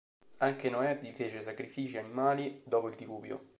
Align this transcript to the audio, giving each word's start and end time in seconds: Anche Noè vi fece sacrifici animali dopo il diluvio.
Anche 0.37 0.71
Noè 0.71 0.97
vi 0.97 1.11
fece 1.13 1.43
sacrifici 1.43 1.99
animali 1.99 2.63
dopo 2.65 2.87
il 2.89 2.95
diluvio. 2.95 3.49